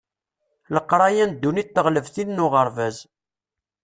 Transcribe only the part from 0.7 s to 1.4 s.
Leqraya n